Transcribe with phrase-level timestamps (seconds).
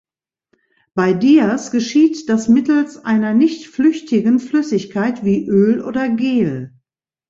[0.95, 6.73] Bei Dias geschieht das mittels einer nicht flüchtigen Flüssigkeit wie Öl oder Gel.